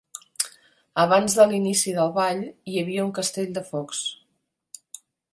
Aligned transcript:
Abans 1.01 1.35
de 1.39 1.43
l'inici 1.51 1.93
del 1.97 2.09
ball 2.15 2.41
hi 2.71 2.81
havia 2.81 3.03
un 3.09 3.11
castell 3.19 3.53
de 3.59 3.63
focs. 3.67 4.01